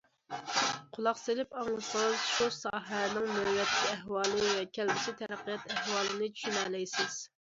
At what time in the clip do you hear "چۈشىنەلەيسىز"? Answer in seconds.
6.41-7.21